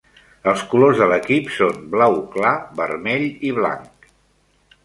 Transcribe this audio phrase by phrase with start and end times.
[0.51, 4.11] Els colors de l'equip són blau clar, vermell i blanc.